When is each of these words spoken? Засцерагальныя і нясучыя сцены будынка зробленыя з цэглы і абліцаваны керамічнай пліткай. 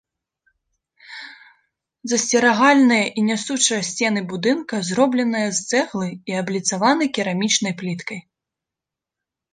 Засцерагальныя 2.13 3.03
і 3.21 3.25
нясучыя 3.29 3.79
сцены 3.89 4.19
будынка 4.31 4.75
зробленыя 4.89 5.47
з 5.59 5.69
цэглы 5.73 6.09
і 6.33 6.39
абліцаваны 6.43 7.03
керамічнай 7.19 7.73
пліткай. 7.83 8.19